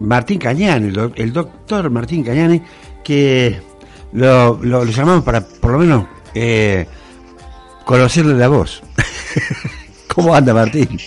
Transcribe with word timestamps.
Martín 0.00 0.38
Cañani, 0.38 0.88
el, 0.88 0.94
doc- 0.94 1.12
el 1.18 1.32
doctor 1.32 1.90
Martín 1.90 2.24
Cañani, 2.24 2.62
que 3.04 3.60
lo, 4.12 4.58
lo- 4.62 4.84
lo 4.84 4.90
llamamos 4.90 5.22
para 5.22 5.42
por 5.42 5.72
lo 5.72 5.78
menos 5.78 6.06
eh, 6.34 6.86
conocerle 7.84 8.34
la 8.34 8.48
voz. 8.48 8.82
¿Cómo 10.14 10.34
anda 10.34 10.54
Martín? 10.54 10.98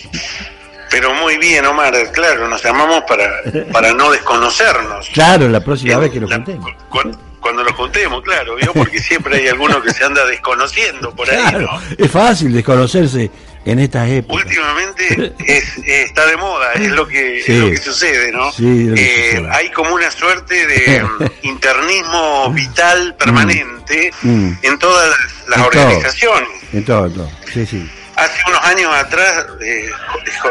Pero 0.90 1.12
muy 1.14 1.36
bien, 1.38 1.66
Omar, 1.66 1.94
claro, 2.12 2.48
nos 2.48 2.62
llamamos 2.62 3.02
para, 3.08 3.28
para 3.72 3.92
no 3.92 4.10
desconocernos. 4.10 5.08
Claro, 5.12 5.48
la 5.48 5.60
próxima 5.60 5.98
vez 5.98 6.10
que 6.12 6.20
nos 6.20 6.30
La- 6.30 6.36
juntemos. 6.36 6.70
cu- 6.88 7.10
Cuando 7.40 7.64
nos 7.64 7.72
juntemos, 7.72 8.22
claro, 8.22 8.54
¿vio? 8.56 8.72
porque 8.72 9.00
siempre 9.00 9.38
hay 9.38 9.48
alguno 9.48 9.82
que 9.82 9.92
se 9.92 10.04
anda 10.04 10.24
desconociendo 10.26 11.10
por 11.14 11.28
ahí, 11.28 11.36
Claro, 11.42 11.60
¿no? 11.72 11.80
es 12.04 12.10
fácil 12.10 12.52
desconocerse 12.52 13.30
en 13.66 13.78
estas 13.80 14.08
épocas. 14.08 14.44
Últimamente 14.46 15.34
es, 15.46 15.78
eh, 15.78 16.02
está 16.04 16.24
de 16.26 16.36
moda, 16.36 16.72
es 16.74 16.88
lo 16.92 17.06
que, 17.06 17.42
Sí. 17.44 17.52
es 17.52 17.58
lo 17.58 17.70
que 17.70 17.76
sucede, 17.76 18.32
¿no? 18.32 18.50
Sí, 18.52 18.88
Eh, 18.96 19.30
sucede. 19.32 19.48
hay 19.52 19.70
como 19.72 19.94
una 19.94 20.10
suerte 20.10 20.66
de 20.66 21.02
mm, 21.02 21.24
internismo 21.42 22.50
vital 22.52 23.14
permanente 23.16 24.10
Mm. 24.22 24.52
en 24.62 24.78
todas 24.78 25.08
las, 25.10 25.48
las 25.48 25.58
En 25.58 25.64
organizaciones. 25.64 26.48
En 26.72 26.84
todo, 26.84 27.06
en 27.06 27.14
todo. 27.14 27.30
Sí, 27.52 27.66
sí. 27.66 27.90
Hace 28.16 28.40
unos 28.48 28.64
años 28.64 28.94
atrás, 28.94 29.46
eh, 29.60 29.90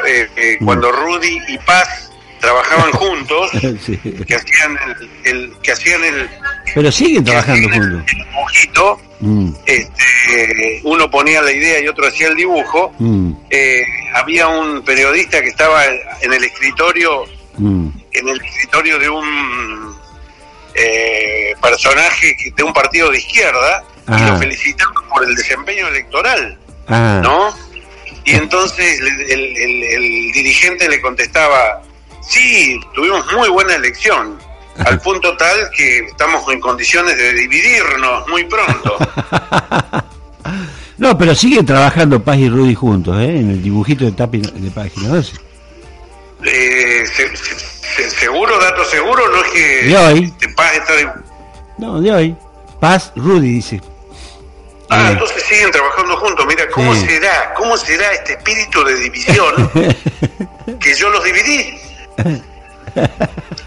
eh, 0.07 0.29
eh, 0.35 0.57
Mm. 0.59 0.65
cuando 0.65 0.91
Rudy 0.91 1.39
y 1.47 1.57
Paz 1.59 2.04
trabajaban 2.39 2.91
juntos, 2.93 3.51
Sí. 3.85 3.97
que 4.27 4.35
hacían 4.35 4.77
el, 4.87 5.09
el- 5.23 5.53
que 5.61 5.71
hacían 5.71 6.03
el, 6.03 6.29
Pero 6.73 6.91
siguen 6.91 7.23
trabajando 7.23 7.69
juntos. 7.69 8.03
el 8.11 8.25
dibujito, 8.25 9.01
Mm, 9.21 9.53
este, 9.65 10.81
uno 10.83 11.09
ponía 11.09 11.41
la 11.41 11.49
idea 11.51 11.79
y 11.79 11.87
otro 11.87 12.05
hacía 12.05 12.27
el 12.27 12.35
dibujo. 12.35 12.93
mm, 12.99 13.31
Eh, 13.49 13.81
había 14.13 14.47
un 14.49 14.83
periodista 14.83 15.41
que 15.41 15.47
estaba 15.47 15.85
en 15.85 16.33
el 16.33 16.43
escritorio, 16.43 17.23
mm. 17.57 17.87
en 18.11 18.27
el 18.29 18.41
escritorio 18.41 18.99
de 18.99 19.09
un 19.09 19.95
eh, 20.75 21.55
personaje 21.61 22.35
de 22.55 22.63
un 22.63 22.73
partido 22.73 23.09
de 23.09 23.17
izquierda 23.19 23.83
y 24.07 24.21
lo 24.29 24.37
felicitaba 24.37 24.91
por 25.13 25.23
el 25.23 25.33
desempeño 25.35 25.87
electoral. 25.87 26.57
Ah, 26.87 27.21
¿no? 27.23 27.55
Y 28.25 28.33
entonces 28.35 28.99
el, 28.99 29.07
el- 29.31 29.57
el- 29.57 29.83
el 29.83 30.31
dirigente 30.33 30.89
le 30.89 30.99
contestaba, 30.99 31.81
sí, 32.27 32.79
tuvimos 32.93 33.25
muy 33.33 33.49
buena 33.49 33.75
elección, 33.75 34.37
al 34.85 34.99
punto 35.01 35.35
tal 35.37 35.69
que 35.75 35.99
estamos 35.99 36.47
en 36.51 36.59
condiciones 36.59 37.17
de 37.17 37.33
dividirnos 37.33 38.27
muy 38.27 38.43
pronto. 38.45 38.97
No, 40.97 41.17
pero 41.17 41.35
siguen 41.35 41.65
trabajando 41.65 42.23
Paz 42.23 42.37
y 42.37 42.47
Rudy 42.49 42.73
juntos, 42.73 43.17
¿eh? 43.19 43.25
En 43.39 43.49
el 43.49 43.61
dibujito 43.61 44.05
de, 44.05 44.13
tapi, 44.13 44.39
de 44.39 44.71
página 44.71 45.09
12. 45.09 45.33
Eh, 46.45 47.03
se- 47.05 47.35
se- 47.35 47.55
se- 47.59 48.09
seguro, 48.11 48.57
dato 48.59 48.85
seguro, 48.85 49.27
no 49.29 49.43
es 49.43 49.51
que 49.51 49.83
De 49.87 49.97
hoy. 49.97 50.23
este 50.23 50.47
Paz 50.49 50.73
está 50.75 50.93
de- 50.95 51.09
No, 51.79 51.99
de 51.99 52.11
hoy. 52.13 52.35
Paz, 52.79 53.11
Rudy, 53.17 53.49
dice. 53.55 53.81
Ah, 54.89 55.09
Eh. 55.09 55.11
entonces 55.13 55.43
siguen 55.43 55.69
trabajando 55.71 56.15
juntos. 56.15 56.45
Mira, 56.47 56.63
¿cómo 56.69 56.93
Sí. 56.95 57.05
será? 57.07 57.53
¿Cómo 57.57 57.75
será 57.75 58.13
este 58.13 58.33
espíritu 58.33 58.83
de 58.85 58.95
división 58.95 59.71
que 60.79 60.93
yo 60.95 61.09
los 61.09 61.23
dividí? 61.25 61.77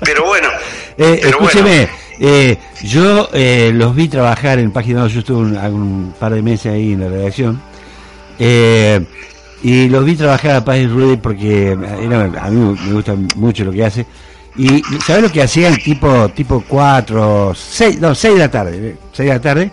Pero 0.01 0.27
bueno, 0.27 0.49
Eh, 0.97 1.19
pero 1.23 1.29
escúcheme, 1.47 1.89
eh, 2.21 2.57
yo 2.83 3.29
eh, 3.33 3.71
los 3.75 3.95
vi 3.95 4.09
trabajar 4.09 4.59
en 4.59 4.71
Página 4.73 5.03
2, 5.03 5.13
yo 5.13 5.21
estuve 5.21 5.39
un, 5.39 5.57
un 5.57 6.15
par 6.19 6.33
de 6.35 6.43
meses 6.43 6.73
ahí 6.73 6.93
en 6.93 7.01
la 7.01 7.09
redacción, 7.09 7.61
y 9.63 9.89
los 9.89 10.05
vi 10.05 10.15
trabajar 10.17 10.53
a 10.57 10.65
Paz 10.65 10.79
Rudy 10.91 11.17
porque 11.17 11.73
era- 11.73 12.25
a 12.43 12.51
mí 12.51 12.77
me 12.87 12.93
gusta 12.93 13.15
mucho 13.37 13.65
lo 13.65 13.73
que 13.73 13.85
hace, 13.85 14.07
y 14.57 14.83
¿sabes 15.07 15.23
lo 15.23 15.31
que 15.33 15.43
hacían? 15.43 15.77
Tipo 15.77 16.29
tipo 16.31 16.65
4, 16.67 17.53
6, 17.55 18.01
no, 18.01 18.15
6 18.15 18.35
de 18.35 18.41
la 18.41 18.51
tarde, 18.51 18.97
6 19.13 19.29
de 19.29 19.35
la 19.35 19.41
tarde, 19.41 19.71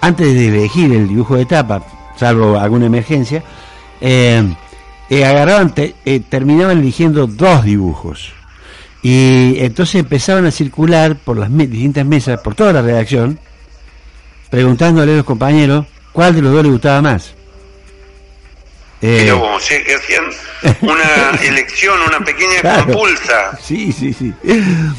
antes 0.00 0.34
de 0.34 0.48
elegir 0.48 0.92
el 0.92 1.08
dibujo 1.08 1.36
de 1.36 1.46
tapa, 1.46 1.82
salvo 2.16 2.58
alguna 2.58 2.86
emergencia, 2.86 3.42
eh, 5.10 5.24
agarraban, 5.24 5.74
te- 5.74 5.94
eh, 6.06 6.20
terminaban 6.20 6.78
eligiendo 6.78 7.26
dos 7.26 7.64
dibujos. 7.64 8.32
Y 9.02 9.56
entonces 9.58 9.96
empezaban 9.96 10.46
a 10.46 10.50
circular 10.50 11.16
por 11.16 11.36
las 11.36 11.50
me- 11.50 11.66
distintas 11.66 12.06
mesas, 12.06 12.40
por 12.40 12.54
toda 12.54 12.72
la 12.72 12.82
redacción, 12.82 13.38
preguntándole 14.50 15.12
a 15.12 15.16
los 15.16 15.24
compañeros 15.24 15.86
cuál 16.12 16.34
de 16.34 16.42
los 16.42 16.52
dos 16.52 16.62
les 16.62 16.72
gustaba 16.72 17.02
más. 17.02 17.34
Eh, 19.02 19.20
Mirá 19.22 19.34
vos, 19.34 19.62
sí, 19.62 19.74
que 19.84 19.94
hacían 19.94 20.24
una 20.82 21.30
elección, 21.42 21.98
una 22.06 22.24
pequeña 22.24 22.60
Claro. 22.60 22.84
compulsa. 22.86 23.58
sí, 23.62 23.92
sí, 23.92 24.12
sí. 24.12 24.32
Mirá 24.42 24.94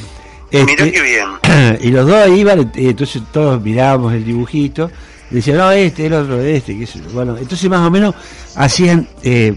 Este, 0.52 0.92
qué 0.92 1.02
bien. 1.02 1.80
y 1.82 1.90
los 1.92 2.08
dos 2.08 2.28
iban, 2.30 2.60
eh, 2.62 2.72
entonces 2.76 3.22
todos 3.32 3.62
mirábamos 3.62 4.14
el 4.14 4.26
dibujito, 4.26 4.90
decían, 5.30 5.58
no, 5.58 5.72
este, 5.72 6.08
el 6.08 6.14
otro, 6.14 6.42
este, 6.42 6.78
qué 6.78 6.88
sé 6.88 7.00
yo. 7.00 7.10
Bueno, 7.14 7.38
entonces 7.38 7.70
más 7.70 7.88
o 7.88 7.92
menos 7.92 8.16
hacían, 8.56 9.08
eh, 9.24 9.54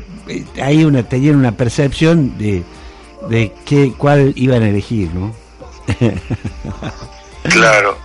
ahí 0.63 0.85
una, 0.85 1.03
tenían 1.03 1.37
una 1.37 1.53
percepción 1.53 2.37
de, 2.39 2.63
de 3.29 3.53
qué, 3.65 3.93
cuál 3.97 4.33
iban 4.37 4.63
a 4.63 4.69
elegir, 4.69 5.11
¿no? 5.15 5.35
Claro. 7.45 7.99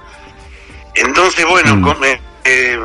Entonces, 0.96 1.46
bueno, 1.46 1.76
Mm. 1.78 1.82
con- 1.82 2.04
eh, 2.04 2.20
eh, 2.44 2.78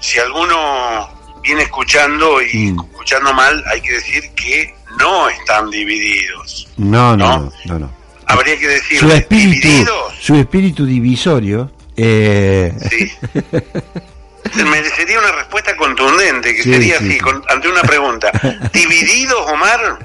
si 0.00 0.18
alguno 0.18 1.08
viene 1.42 1.62
escuchando 1.62 2.40
y 2.40 2.72
Mm. 2.72 2.80
escuchando 2.92 3.34
mal, 3.34 3.62
hay 3.70 3.80
que 3.82 3.92
decir 3.92 4.30
que 4.34 4.74
no 4.98 5.28
están 5.28 5.68
divididos. 5.70 6.68
No, 6.78 7.16
no, 7.16 7.52
¿No? 7.66 7.78
no. 7.78 7.90
Habría 8.26 8.58
que 8.58 8.68
decir 8.68 8.98
Su 9.00 9.10
espíritu, 9.10 9.68
divididos. 9.68 10.14
su 10.20 10.34
espíritu 10.36 10.86
divisorio, 10.86 11.70
eh, 11.96 12.72
Sí. 12.90 13.10
Merecería 14.54 15.18
una 15.18 15.32
respuesta 15.32 15.76
contundente, 15.76 16.54
que 16.54 16.62
Sí, 16.62 16.72
sería 16.72 16.98
sí, 16.98 17.04
así, 17.06 17.12
sí. 17.14 17.20
con- 17.20 17.42
ante 17.48 17.68
una 17.68 17.82
pregunta. 17.82 18.30
¿Divididos, 18.72 19.40
Omar? 19.50 19.98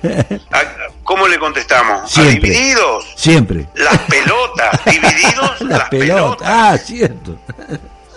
¿A- 0.51 0.63
¿Cómo 1.03 1.27
le 1.27 1.37
contestamos? 1.39 2.17
¿A 2.17 2.23
divididos? 2.23 3.05
siempre. 3.15 3.67
Las 3.75 3.97
pelotas. 3.99 4.79
¿Divididos? 4.85 5.61
La 5.61 5.77
las 5.77 5.89
pelota. 5.89 6.13
pelotas. 6.15 6.47
Ah, 6.49 6.77
cierto. 6.77 7.39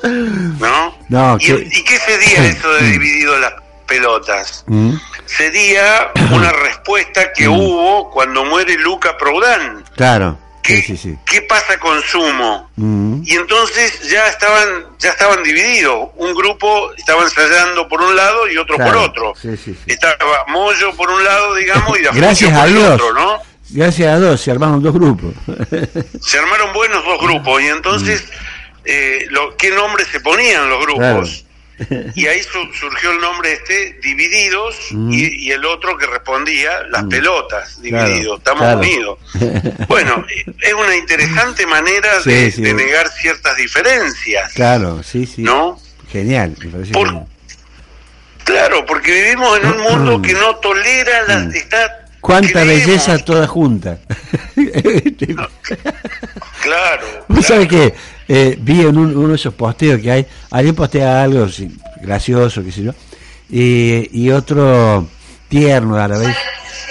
¿No? 0.02 0.94
No, 1.08 1.36
¿Y, 1.40 1.46
que- 1.46 1.68
y 1.72 1.84
qué 1.84 1.98
sería 1.98 2.46
eso 2.46 2.68
de 2.74 2.82
divididos 2.90 3.40
las 3.40 3.52
pelotas? 3.86 4.64
Mm, 4.66 4.94
Sería 5.26 6.10
una 6.32 6.50
respuesta 6.64 7.32
que 7.32 7.48
hubo 7.48 8.10
cuando 8.10 8.44
muere 8.44 8.76
Luca 8.78 9.16
Proudán. 9.16 9.84
Claro, 9.94 10.38
¿Qué, 10.62 10.76
sí, 10.76 10.82
sí, 10.82 10.96
sí. 10.96 11.18
¿Qué 11.24 11.42
pasa 11.42 11.78
con 11.78 12.00
Sumo? 12.02 12.70
Mm, 12.76 13.22
Y 13.24 13.34
entonces 13.34 14.08
ya 14.10 14.26
estaban 14.28 14.86
ya 14.98 15.10
estaban 15.10 15.42
divididos. 15.42 16.10
Un 16.16 16.34
grupo 16.34 16.92
estaba 16.94 17.22
ensayando 17.22 17.88
por 17.88 18.00
un 18.02 18.14
lado 18.14 18.48
y 18.48 18.56
otro 18.56 18.76
Claro, 18.76 18.92
por 18.92 19.00
otro. 19.02 19.34
Estaba 19.86 20.44
Moyo 20.48 20.94
por 20.96 21.10
un 21.10 21.24
lado, 21.24 21.54
digamos, 21.54 21.98
y 21.98 22.02
Gracias 22.12 22.50
por 22.52 22.60
a 22.60 22.64
el 22.66 22.74
Dios. 22.74 22.88
otro, 22.90 23.12
¿no? 23.14 23.38
Gracias 23.70 24.08
a 24.12 24.18
dos 24.18 24.40
se 24.40 24.50
armaron 24.50 24.82
dos 24.82 24.92
grupos. 24.92 25.32
Se 26.20 26.38
armaron 26.38 26.72
buenos 26.72 27.04
dos 27.04 27.20
grupos 27.20 27.62
y 27.62 27.66
entonces, 27.68 28.24
eh, 28.84 29.26
lo, 29.30 29.56
¿qué 29.56 29.70
nombres 29.70 30.08
se 30.08 30.20
ponían 30.20 30.68
los 30.68 30.80
grupos? 30.84 31.44
Y 32.14 32.26
ahí 32.26 32.42
su- 32.42 32.72
surgió 32.78 33.12
el 33.12 33.20
nombre 33.20 33.52
este, 33.54 33.98
Divididos, 34.02 34.76
Mm. 34.90 35.12
y, 35.12 35.24
y 35.46 35.50
el 35.52 35.64
otro 35.64 35.96
que 35.96 36.06
respondía, 36.06 36.82
Las 36.90 37.04
Pelotas, 37.04 37.78
Claro, 37.82 38.08
Divididos, 38.08 38.38
estamos 38.38 38.62
claro. 38.62 38.78
unidos. 38.80 39.18
Bueno, 39.88 40.24
es 40.60 40.74
una 40.74 40.96
interesante 40.96 41.66
manera 41.66 42.20
Sí, 42.22 42.30
de, 42.30 42.50
sí. 42.50 42.62
de 42.62 42.74
negar 42.74 43.08
ciertas 43.08 43.56
diferencias, 43.56 44.52
Claro, 44.52 45.02
sí, 45.02 45.26
sí. 45.26 45.42
¿no? 45.42 45.78
Genial, 46.10 46.54
me 46.58 46.70
parece 46.70 46.92
Por- 46.92 47.06
genial. 47.08 47.26
Claro, 48.44 48.84
porque 48.86 49.12
vivimos 49.12 49.58
en 49.60 49.66
un 49.68 49.78
mundo 49.80 50.22
que 50.22 50.32
no 50.32 50.56
tolera 50.56 51.22
la... 51.28 51.56
Está, 51.56 51.96
Mm. 52.10 52.22
Cuánta 52.22 52.60
creemos- 52.60 52.66
belleza 52.86 53.18
toda 53.24 53.46
junta. 53.46 53.98
Claro. 56.62 57.06
¿Vos 57.28 57.38
claro. 57.38 57.42
sabés 57.42 57.68
que 57.68 57.94
eh, 58.32 58.56
vi 58.62 58.82
en 58.82 58.96
un- 58.96 59.16
uno 59.16 59.28
de 59.30 59.34
esos 59.34 59.52
posteos 59.54 60.00
que 60.00 60.08
hay, 60.08 60.26
alguien 60.52 60.76
postea 60.76 61.24
algo 61.24 61.48
gracioso, 62.00 62.62
qué 62.62 62.70
sé 62.70 62.84
yo, 62.84 62.92
y, 63.50 64.30
otro 64.30 65.04
tierno 65.48 65.96
a 65.96 66.06
la 66.06 66.16
vez, 66.16 66.36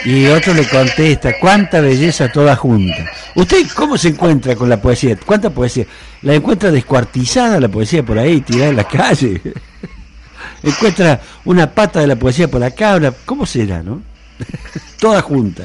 y 0.03 0.25
otro 0.25 0.53
le 0.53 0.67
contesta, 0.67 1.39
cuánta 1.39 1.79
belleza 1.79 2.29
toda 2.29 2.57
junta. 2.57 3.05
¿Usted 3.35 3.65
cómo 3.73 3.97
se 3.97 4.09
encuentra 4.09 4.53
con 4.57 4.67
la 4.67 4.81
poesía? 4.81 5.17
¿Cuánta 5.25 5.49
poesía? 5.49 5.85
¿La 6.23 6.33
encuentra 6.35 6.71
descuartizada 6.71 7.57
la 7.57 7.69
poesía 7.69 8.03
por 8.03 8.19
ahí, 8.19 8.41
tirada 8.41 8.71
en 8.71 8.75
la 8.75 8.83
calle? 8.83 9.41
¿Encuentra 10.63 11.21
una 11.45 11.73
pata 11.73 12.01
de 12.01 12.07
la 12.07 12.17
poesía 12.17 12.49
por 12.49 12.61
acá? 12.61 12.99
¿Cómo 13.25 13.45
será, 13.45 13.81
no? 13.81 14.01
Toda 14.99 15.21
junta. 15.21 15.63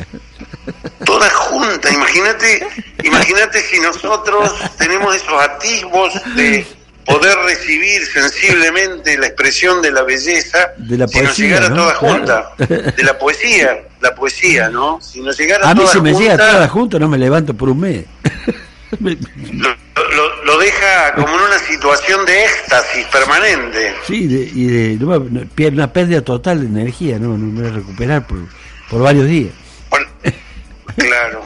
Junta, 1.55 1.93
imagínate, 1.93 2.67
imagínate 3.03 3.61
si 3.61 3.79
nosotros 3.81 4.53
tenemos 4.79 5.15
esos 5.15 5.43
atisbos 5.43 6.13
de 6.35 6.67
poder 7.05 7.37
recibir 7.45 8.05
sensiblemente 8.07 9.17
la 9.19 9.27
expresión 9.27 9.83
de 9.83 9.93
la 9.93 10.03
belleza 10.03 10.73
de 10.79 10.99
la 10.99 11.07
si 11.09 11.21
nos 11.21 11.37
llegara 11.39 11.69
toda 11.75 11.95
junta, 11.95 12.51
de 12.59 13.03
la 13.03 13.19
poesía, 13.19 13.79
la 14.01 14.15
poesía, 14.15 14.69
¿no? 14.71 15.01
Si 15.01 15.21
nos 15.21 15.37
llegara 15.39 15.69
A 15.69 15.75
mí 15.75 15.81
toda 15.81 15.93
si 15.93 16.01
me 16.01 16.13
junta, 16.13 16.23
llega 16.33 16.51
toda 16.53 16.69
junta 16.69 16.99
no 16.99 17.09
me 17.09 17.19
levanto 17.19 17.55
por 17.55 17.69
un 17.71 17.81
mes. 17.81 18.05
Me- 19.01 19.19
lo, 19.53 19.69
lo- 20.17 20.45
lo 20.45 20.59
deja 20.59 21.15
como 21.15 21.29
en 21.29 21.43
una 21.43 21.59
situación 21.59 22.25
de 22.27 22.45
éxtasis 22.45 23.05
permanente. 23.07 23.93
sí, 24.07 24.27
de- 24.27 24.51
y 24.55 24.65
de, 24.67 25.05
no, 25.05 25.19
no, 25.19 25.41
una 25.73 25.93
pérdida 25.93 26.21
total 26.23 26.61
de 26.61 26.67
energía, 26.67 27.19
no, 27.19 27.37
no 27.37 27.47
me 27.53 27.61
voy 27.63 27.71
a 27.71 27.75
recuperar 27.75 28.27
por, 28.27 28.39
por 28.89 29.03
varios 29.03 29.27
días. 29.27 29.53
Por- 29.91 30.07
Claro. 30.97 31.45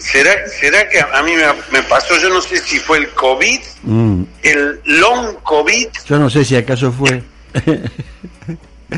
¿Será, 0.00 0.46
será 0.48 0.88
que 0.88 1.00
a 1.00 1.22
mí 1.22 1.32
me, 1.34 1.44
me 1.70 1.82
pasó, 1.84 2.16
yo 2.18 2.28
no 2.28 2.40
sé 2.40 2.58
si 2.58 2.78
fue 2.78 2.98
el 2.98 3.08
COVID, 3.10 3.60
Mm. 3.84 4.22
el 4.42 4.80
long 4.84 5.36
COVID? 5.42 5.88
Yo 6.06 6.18
no 6.18 6.28
sé 6.30 6.44
si 6.44 6.56
acaso 6.56 6.92
fue 6.92 7.22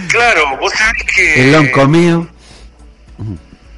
Claro, 0.09 0.57
vos 0.59 0.73
sabés 0.73 1.03
que... 1.15 1.45
el 1.45 1.53
long 1.53 1.71
comido. 1.71 2.27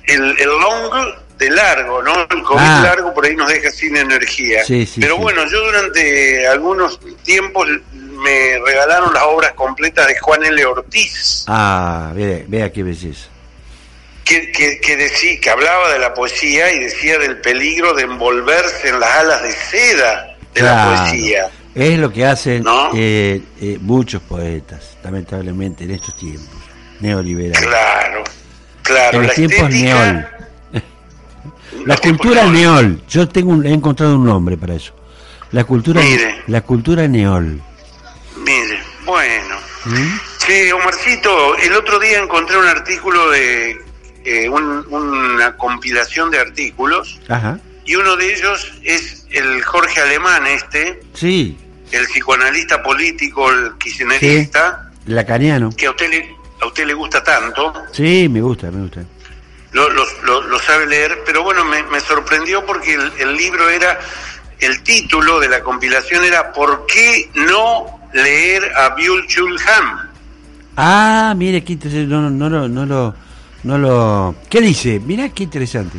el, 0.04 0.22
el 0.38 0.48
long 0.48 1.14
de 1.38 1.50
largo, 1.50 2.02
¿no? 2.02 2.14
El 2.30 2.42
COVID 2.42 2.60
Ah. 2.62 2.80
largo 2.82 3.12
por 3.12 3.26
ahí 3.26 3.36
nos 3.36 3.48
deja 3.50 3.70
sin 3.70 3.94
energía. 3.96 4.64
Sí, 4.64 4.86
sí, 4.86 5.00
Pero 5.00 5.16
sí. 5.16 5.20
bueno, 5.22 5.42
yo 5.50 5.62
durante 5.66 6.46
algunos 6.48 6.98
tiempos 7.24 7.68
me 7.92 8.58
regalaron 8.64 9.12
las 9.12 9.22
obras 9.24 9.52
completas 9.52 10.06
de 10.06 10.18
Juan 10.18 10.42
L. 10.44 10.64
Ortiz, 10.64 11.44
Ah, 11.46 12.12
vea, 12.14 12.42
vea 12.48 12.72
qué 12.72 12.82
belleza. 12.82 13.28
Que, 14.26 14.50
que, 14.52 14.80
que, 14.80 14.96
decía, 14.96 15.40
que 15.40 15.48
hablaba 15.50 15.92
de 15.92 15.98
la 16.00 16.12
poesía 16.12 16.72
y 16.72 16.80
decía 16.80 17.16
del 17.18 17.38
peligro 17.40 17.94
de 17.94 18.02
envolverse 18.02 18.88
en 18.88 19.00
las 19.00 19.10
alas 19.10 19.42
de 19.42 19.52
seda 19.52 20.36
de 20.52 20.62
la 20.62 20.84
poesía. 20.84 21.48
Es 21.74 21.98
lo 21.98 22.12
que 22.12 22.24
hacen 22.26 22.62
¿No? 22.64 22.90
eh, 22.94 23.40
eh, 23.60 23.78
muchos 23.80 24.20
poetas, 24.22 24.96
lamentablemente, 25.04 25.84
en 25.84 25.92
estos 25.92 26.16
tiempos 26.16 26.58
neoliberales. 27.00 27.66
Claro, 27.66 28.24
claro. 28.82 29.20
en 29.20 29.26
los 29.28 29.34
tiempos 29.36 29.70
neol. 29.70 30.26
La 31.86 31.96
cultura 31.98 32.42
neol. 32.44 32.52
neol. 32.52 33.02
Yo 33.08 33.28
tengo 33.28 33.50
un- 33.52 33.64
he 33.66 33.72
encontrado 33.72 34.16
un 34.16 34.24
nombre 34.24 34.56
para 34.56 34.74
eso. 34.74 34.92
La 35.52 35.62
cultura, 35.64 36.00
Mire. 36.00 36.42
la 36.48 36.60
cultura 36.62 37.06
neol. 37.06 37.60
Mire, 38.38 38.78
bueno. 39.04 39.56
¿Mm? 39.84 40.18
Sí, 40.44 40.72
Omarcito, 40.72 41.56
el 41.58 41.72
otro 41.74 41.98
día 42.00 42.18
encontré 42.18 42.56
un 42.56 42.66
artículo 42.66 43.30
de 43.30 43.76
eh, 44.26 44.48
un- 44.48 44.84
una 44.90 45.56
compilación 45.56 46.30
de 46.30 46.40
artículos 46.40 47.18
Ajá. 47.28 47.58
y 47.84 47.94
uno 47.94 48.16
de 48.16 48.34
ellos 48.34 48.72
es 48.82 49.26
el 49.30 49.62
Jorge 49.62 50.00
Alemán 50.00 50.46
este, 50.46 51.00
Sí, 51.14 51.56
el 51.92 52.04
psicoanalista 52.06 52.82
político, 52.82 53.50
el 53.50 53.72
kirchnerista, 53.78 54.90
lacaniano. 55.06 55.70
que 55.76 55.86
a 55.86 55.90
usted 55.90 56.10
le 56.10 56.36
a 56.60 56.66
usted 56.66 56.86
le 56.86 56.94
gusta 56.94 57.22
tanto, 57.22 57.72
Sí, 57.92 58.28
me 58.30 58.40
gusta, 58.40 58.70
me 58.70 58.80
gusta. 58.82 59.02
lo, 59.72 59.90
lo- 59.90 60.06
lo- 60.24 60.42
lo 60.42 60.58
sabe 60.58 60.86
leer, 60.86 61.18
pero 61.26 61.42
bueno, 61.42 61.64
me, 61.64 61.82
me 61.84 62.00
sorprendió 62.00 62.64
porque 62.66 62.94
el, 62.94 63.12
el 63.18 63.36
libro 63.36 63.68
era, 63.68 63.98
el 64.58 64.82
título 64.82 65.38
de 65.38 65.48
la 65.50 65.60
compilación 65.62 66.24
era 66.24 66.52
¿Por 66.54 66.86
qué 66.86 67.30
no 67.34 68.00
leer 68.14 68.64
a 68.74 68.88
Byul 68.94 69.26
Chul 69.26 69.58
Han? 69.60 70.10
Ah, 70.78 71.34
mire. 71.36 71.62
No, 72.06 72.30
no, 72.30 72.48
no, 72.48 72.68
no 72.68 72.86
lo, 72.86 73.14
no 73.66 73.78
lo. 73.78 74.34
¿Qué 74.48 74.60
dice? 74.60 75.00
Mira 75.04 75.28
qué 75.30 75.42
interesante. 75.42 75.98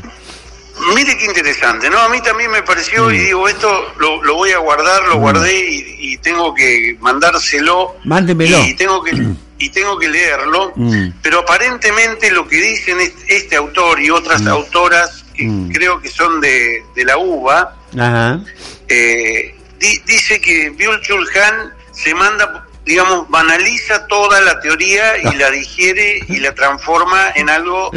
Mire 0.95 1.17
qué 1.17 1.25
interesante, 1.25 1.89
¿no? 1.89 1.99
A 1.99 2.07
mí 2.09 2.21
también 2.21 2.49
me 2.51 2.63
pareció 2.63 3.11
y 3.11 3.17
Mm. 3.17 3.25
digo, 3.25 3.47
esto 3.49 3.93
lo, 3.99 4.23
lo 4.23 4.35
voy 4.35 4.51
a 4.51 4.59
guardar, 4.59 5.03
lo 5.07 5.17
Mm. 5.17 5.19
guardé 5.19 5.53
y, 5.69 5.95
y 6.13 6.17
tengo 6.19 6.53
que 6.53 6.95
mandárselo. 7.01 7.95
Mándemelo. 8.05 8.63
Y 8.65 8.73
tengo 8.75 9.03
que, 9.03 9.11
y 9.59 9.69
tengo 9.69 9.97
que 9.99 10.07
leerlo. 10.07 10.71
Mm. 10.75 11.09
Pero 11.21 11.39
aparentemente 11.39 12.31
lo 12.31 12.47
que 12.47 12.55
dicen 12.57 12.99
es- 13.01 13.13
este 13.27 13.55
autor 13.57 13.99
y 14.01 14.09
otras 14.11 14.41
Mm. 14.43 14.47
autoras, 14.49 15.25
que 15.35 15.43
Mm. 15.45 15.71
creo 15.71 15.99
que 16.01 16.09
son 16.09 16.39
de, 16.39 16.83
de 16.95 17.05
la 17.05 17.17
UBA, 17.17 17.75
Ajá. 17.99 18.39
eh, 18.87 19.55
di- 19.79 20.01
dice 20.05 20.39
que 20.39 20.69
Byul 20.69 21.01
Chul 21.01 21.27
Han 21.35 21.73
se 21.91 22.13
manda, 22.13 22.66
digamos, 22.87 23.29
banaliza 23.29 24.07
toda 24.07 24.41
la 24.41 24.59
teoría 24.59 25.17
y 25.17 25.35
la 25.35 25.51
digiere 25.51 26.19
y 26.27 26.37
la 26.39 26.55
transforma 26.55 27.31
en 27.35 27.49
algo 27.49 27.91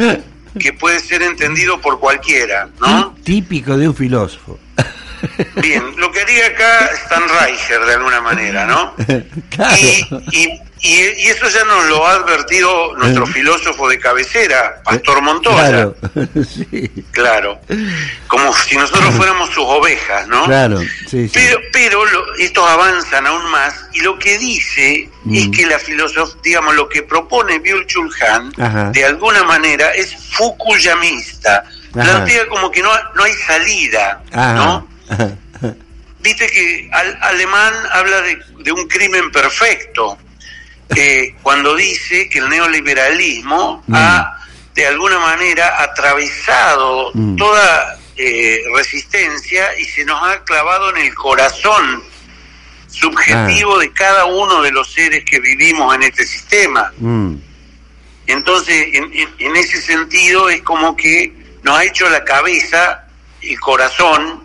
que 0.58 0.72
puede 0.72 1.00
ser 1.00 1.22
entendido 1.22 1.80
por 1.80 1.98
cualquiera, 2.00 2.68
¿no? 2.80 3.14
Típico 3.24 3.76
de 3.78 3.88
un 3.88 3.94
filósofo. 3.94 4.58
Bien, 5.56 5.82
lo 5.98 6.10
que 6.12 6.20
haría 6.22 6.46
acá 6.46 6.90
Stan 7.04 7.22
Reicher 7.40 7.80
de 7.84 7.92
alguna 7.94 8.20
manera, 8.20 8.66
¿no? 8.66 8.94
claro. 9.50 9.76
Y, 10.32 10.38
y- 10.44 10.60
y- 10.82 11.22
y 11.22 11.26
eso 11.28 11.48
ya 11.48 11.64
nos 11.64 11.84
lo 11.86 12.06
ha 12.06 12.14
advertido 12.14 12.96
nuestro 12.96 13.24
Eh. 13.24 13.32
filósofo 13.32 13.88
de 13.88 13.98
cabecera, 13.98 14.80
Pastor 14.84 15.20
Montoya. 15.22 15.56
Claro. 15.68 15.96
sí. 16.44 16.90
Claro. 17.12 17.60
Como 18.26 18.54
si 18.54 18.76
nosotros 18.76 19.14
fuéramos 19.14 19.50
sus 19.50 19.64
ovejas, 19.64 20.26
¿no? 20.28 20.44
Claro. 20.46 20.80
Sí, 20.80 21.28
sí. 21.28 21.30
Pero, 21.32 21.60
pero 21.72 22.04
lo- 22.06 22.34
estos 22.36 22.68
avanzan 22.68 23.26
aún 23.26 23.50
más 23.50 23.74
y 23.92 24.00
lo 24.00 24.18
que 24.18 24.38
dice 24.38 25.10
Mm. 25.24 25.36
es 25.36 25.48
que 25.56 25.66
la 25.66 25.78
filosofía, 25.78 26.40
digamos, 26.42 26.74
lo 26.74 26.88
que 26.88 27.02
propone 27.02 27.58
Byul 27.58 27.86
Chul 27.86 28.10
Han, 28.22 28.52
Ajá. 28.58 28.90
de 28.90 29.04
alguna 29.04 29.44
manera 29.44 29.90
es 29.94 30.14
fukuyamista. 30.32 31.58
Ajá. 31.94 32.02
Plantea 32.04 32.46
como 32.48 32.70
que 32.70 32.82
no, 32.82 32.90
no 33.16 33.24
hay 33.24 33.32
salida, 33.34 34.22
Ajá. 34.32 34.54
¿no? 34.54 34.88
Viste 36.22 36.46
que 36.48 36.88
al, 36.92 37.18
Alemán 37.22 37.72
habla 37.92 38.20
de, 38.20 38.38
de 38.58 38.72
un 38.72 38.86
crimen 38.88 39.30
perfecto 39.32 40.18
eh, 40.96 41.34
cuando 41.42 41.74
dice 41.76 42.28
que 42.28 42.38
el 42.40 42.48
neoliberalismo 42.48 43.82
Mm. 43.86 43.94
ha 43.94 44.36
de 44.74 44.86
alguna 44.86 45.18
manera 45.18 45.82
atravesado 45.82 47.10
Mm. 47.14 47.36
toda 47.36 47.96
eh, 48.16 48.62
resistencia 48.74 49.78
y 49.78 49.84
se 49.84 50.04
nos 50.04 50.22
ha 50.22 50.44
clavado 50.44 50.90
en 50.90 50.98
el 51.06 51.14
corazón 51.14 52.02
subjetivo 52.88 53.76
Ah. 53.76 53.80
de 53.80 53.92
cada 53.92 54.24
uno 54.26 54.60
de 54.62 54.72
los 54.72 54.92
seres 54.92 55.24
que 55.24 55.40
vivimos 55.40 55.94
en 55.94 56.02
este 56.02 56.26
sistema. 56.26 56.92
Mm. 56.98 57.36
Entonces, 58.26 58.88
en, 58.92 59.04
en- 59.14 59.34
en 59.38 59.56
ese 59.56 59.80
sentido, 59.80 60.50
es 60.50 60.60
como 60.62 60.96
que 60.96 61.32
nos 61.62 61.78
ha 61.78 61.84
hecho 61.84 62.08
la 62.10 62.22
cabeza, 62.24 63.04
el 63.42 63.58
corazón, 63.60 64.44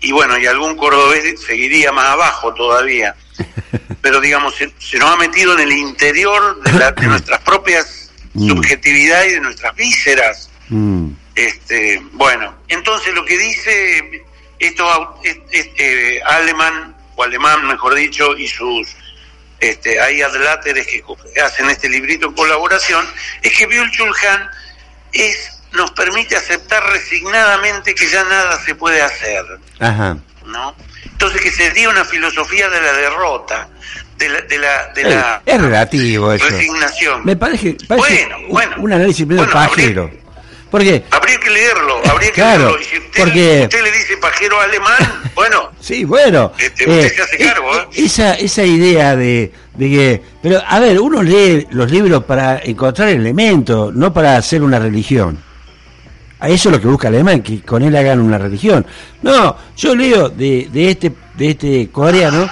y 0.00 0.12
bueno, 0.12 0.38
y 0.38 0.46
algún 0.46 0.76
cordobés 0.76 1.40
seguiría 1.40 1.90
más 1.92 2.06
abajo 2.06 2.54
todavía. 2.54 3.14
Pero 4.02 4.20
digamos, 4.20 4.54
se, 4.56 4.70
se 4.78 4.98
nos 4.98 5.10
ha 5.10 5.16
metido 5.16 5.54
en 5.54 5.60
el 5.60 5.72
interior 5.72 6.60
de, 6.62 6.72
la- 6.72 6.92
de 6.92 7.06
nuestras 7.06 7.40
propias 7.40 7.98
Mm. 8.34 8.48
subjetividades 8.48 9.28
y 9.30 9.34
de 9.34 9.40
nuestras 9.40 9.74
vísceras. 9.76 10.48
Mm. 10.70 11.08
Este, 11.34 12.00
bueno, 12.12 12.54
entonces 12.68 13.12
lo 13.14 13.24
que 13.26 13.36
dice 13.36 14.24
estos 14.58 14.88
au- 14.88 15.18
es- 15.22 15.36
es- 15.50 15.68
eh, 15.76 16.20
alemán 16.24 16.96
o 17.14 17.22
alemán, 17.24 17.66
mejor 17.66 17.94
dicho, 17.94 18.34
y 18.38 18.48
sus 18.48 18.88
este, 19.60 20.00
hay 20.00 20.22
adláteres 20.22 20.86
que 20.86 21.04
hacen 21.42 21.68
este 21.68 21.88
librito 21.90 22.26
en 22.28 22.32
colaboración, 22.32 23.06
es 23.42 23.54
que 23.56 23.66
Byul 23.66 23.90
Chul 23.92 24.12
Han 24.30 24.48
es 25.12 25.60
nos 25.72 25.90
permite 25.92 26.34
aceptar 26.36 26.82
resignadamente 26.90 27.94
que 27.94 28.06
ya 28.08 28.24
nada 28.24 28.58
se 28.64 28.74
puede 28.74 29.00
hacer, 29.02 29.44
Ajá. 29.78 30.16
¿no? 30.46 30.74
Entonces 31.22 31.40
que 31.40 31.52
sería 31.52 31.88
una 31.88 32.04
filosofía 32.04 32.68
de 32.68 32.80
la 32.80 32.92
derrota, 32.94 33.68
de 34.18 34.28
la, 34.28 34.40
de 34.40 34.58
la, 34.58 34.92
de 34.92 35.02
Eh, 35.02 35.04
la 35.14 35.40
es 35.46 35.60
relativo 35.60 36.32
eso. 36.32 36.44
resignación. 36.48 37.24
Me 37.24 37.36
parece, 37.36 37.76
parece 37.86 38.26
Bueno, 38.26 38.48
bueno. 38.48 38.76
un 38.78 38.92
análisis 38.92 39.24
medio 39.24 39.44
Bueno, 39.44 39.56
habría- 39.60 39.76
pajero. 39.76 40.10
Porque, 40.68 41.04
Habría 41.12 41.38
que 41.38 41.50
leerlo, 41.50 42.00
habría 42.10 42.28
que 42.30 42.34
Claro, 42.34 42.58
leerlo. 42.70 42.80
Y 42.80 42.84
si 42.86 42.98
usted, 42.98 43.20
porque- 43.22 43.60
usted 43.62 43.82
le 43.84 43.92
dice 43.92 44.16
pajero 44.16 44.60
alemán, 44.60 44.96
bueno, 45.36 45.70
sí, 45.78 46.02
bueno. 46.04 46.52
Este, 46.58 46.90
usted 46.90 47.14
se 47.14 47.22
hace 47.22 47.38
cargo, 47.38 47.72
¿eh? 47.78 47.86
Esa, 47.94 48.34
esa 48.34 48.64
idea 48.64 49.14
de, 49.14 49.52
de 49.74 49.90
que. 49.90 50.22
Pero, 50.42 50.60
a 50.66 50.80
ver, 50.80 50.98
uno 50.98 51.22
lee 51.22 51.68
los 51.70 51.88
libros 51.88 52.24
para 52.24 52.58
encontrar 52.64 53.10
elementos, 53.10 53.94
no 53.94 54.12
para 54.12 54.36
hacer 54.36 54.60
una 54.64 54.80
religión. 54.80 55.40
A 56.42 56.48
eso 56.48 56.68
es 56.68 56.74
lo 56.74 56.80
que 56.80 56.88
busca 56.88 57.08
Alemán, 57.08 57.40
que 57.40 57.60
con 57.62 57.82
él 57.82 57.94
hagan 57.96 58.20
una 58.20 58.36
religión. 58.36 58.84
No, 59.22 59.56
yo 59.76 59.94
leo 59.94 60.28
de, 60.28 60.68
de 60.72 60.90
este 60.90 61.12
de 61.38 61.50
este 61.50 61.88
coreano 61.90 62.46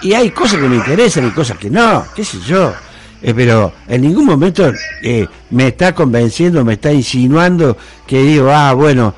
y 0.00 0.14
hay 0.14 0.30
cosas 0.30 0.60
que 0.60 0.68
me 0.68 0.76
interesan 0.76 1.26
y 1.26 1.30
cosas 1.30 1.58
que 1.58 1.68
no, 1.68 2.04
qué 2.14 2.24
sé 2.24 2.38
yo. 2.46 2.72
Eh, 3.20 3.32
pero 3.34 3.72
en 3.86 4.00
ningún 4.02 4.26
momento 4.26 4.72
eh, 5.02 5.26
me 5.50 5.68
está 5.68 5.94
convenciendo, 5.94 6.64
me 6.64 6.74
está 6.74 6.92
insinuando 6.92 7.76
que 8.06 8.22
digo, 8.22 8.50
ah, 8.50 8.72
bueno, 8.72 9.14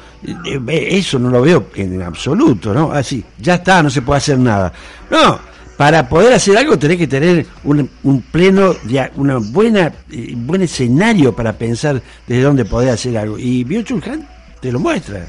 Eh, 0.47 0.89
Eso 0.99 1.19
no 1.19 1.29
lo 1.29 1.43
veo 1.43 1.67
en 1.75 2.01
absoluto, 2.01 2.73
¿no? 2.73 2.91
Así, 2.91 3.23
ya 3.39 3.57
está, 3.57 3.83
no 3.83 3.91
se 3.91 4.01
puede 4.01 4.19
hacer 4.19 4.39
nada. 4.39 4.73
No, 5.11 5.39
para 5.77 6.09
poder 6.09 6.33
hacer 6.35 6.57
algo 6.57 6.79
tenés 6.79 6.99
que 6.99 7.07
tener 7.07 7.47
un, 7.65 7.91
un 8.03 8.23
pleno, 8.23 8.75
una 9.17 9.39
buena, 9.39 9.93
eh, 10.11 10.33
buen 10.37 10.63
escenario 10.63 11.35
para 11.35 11.53
pensar 11.53 12.01
desde 12.27 12.43
dónde 12.43 12.65
poder 12.65 12.91
hacer 12.91 13.17
algo. 13.19 13.39
Y 13.39 13.65
Byung-Chul 13.65 14.07
Han 14.11 14.29
te 14.61 14.71
lo 14.73 14.79
muestra. 14.79 15.27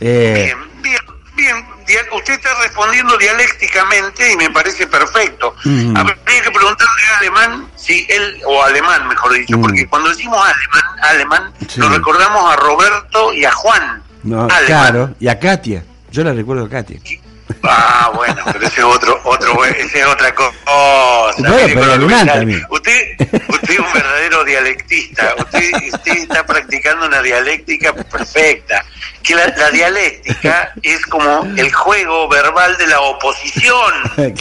Eh, 0.00 0.52
Bien, 0.82 0.98
bien, 1.36 1.56
bien. 1.86 2.04
Usted 2.14 2.34
está 2.34 2.50
respondiendo 2.62 3.16
dialécticamente 3.18 4.32
y 4.32 4.36
me 4.36 4.50
parece 4.50 4.86
perfecto. 4.86 5.54
Habría 5.64 6.42
que 6.42 6.50
preguntarle 6.50 7.02
a 7.14 7.18
alemán 7.18 7.66
si 7.76 8.06
él, 8.08 8.40
o 8.46 8.62
alemán 8.62 9.06
mejor 9.08 9.32
dicho, 9.34 9.60
porque 9.60 9.86
cuando 9.86 10.08
decimos 10.10 10.38
alemán, 10.38 11.00
alemán, 11.02 11.52
Sí. 11.68 11.80
nos 11.80 11.92
recordamos 11.94 12.52
a 12.52 12.56
Roberto 12.56 13.32
y 13.32 13.44
a 13.44 13.52
Juan. 13.52 14.02
no, 14.24 14.48
claro, 14.66 15.14
y 15.20 15.28
a 15.28 15.38
Katia. 15.38 15.84
Yo 16.10 16.24
la 16.24 16.32
recuerdo 16.32 16.64
a 16.64 16.68
Katia. 16.68 16.98
Ah, 17.62 18.10
bueno, 18.14 18.36
pero 18.52 18.66
ese 18.66 18.80
es 18.80 18.84
otro, 18.84 19.20
otro, 19.24 19.64
ese 19.64 20.00
es 20.00 20.06
otra 20.06 20.34
cosa. 20.34 20.54
También. 22.26 22.62
Usted, 22.70 23.16
usted 23.48 23.70
es 23.70 23.78
un 23.78 23.92
verdadero 23.92 24.44
dialectista. 24.44 25.34
Usted, 25.38 25.72
usted 25.92 26.12
está 26.18 26.46
practicando 26.46 27.06
una 27.06 27.20
dialéctica 27.22 27.92
perfecta. 27.92 28.84
Que 29.22 29.34
la, 29.34 29.46
la 29.48 29.70
dialéctica 29.70 30.72
es 30.82 31.04
como 31.06 31.44
el 31.56 31.72
juego 31.72 32.28
verbal 32.28 32.76
de 32.78 32.86
la 32.86 33.00
oposición. 33.00 33.92